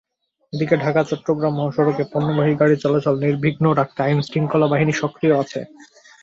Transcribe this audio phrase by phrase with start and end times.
[0.53, 5.59] এদিকে ঢাকা-চট্টগ্রাম মহাসড়কে পণ্যবাহী গাড়ি চলাচল নির্বিঘ্ন রাখতে আইনশৃঙ্খলা বাহিনী সক্রিয় আছে।